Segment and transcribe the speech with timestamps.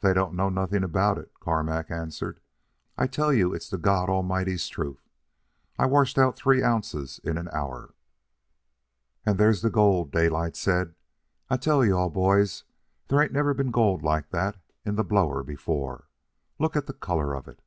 [0.00, 2.40] "They don't know nothing about it," Carmack answered.
[2.98, 5.08] "I tell you it's the God Almighty's truth.
[5.78, 7.94] I washed out three ounces in an hour."
[9.24, 10.96] "And there's the gold," Daylight said.
[11.48, 12.64] "I tell you all boys
[13.06, 16.08] they ain't never been gold like that in the blower before.
[16.58, 17.60] Look at the color of it."